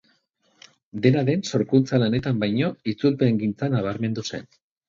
[1.03, 4.53] Dena den, sorkuntza-lanetan baino, itzulpengintzan nabarmendu zen.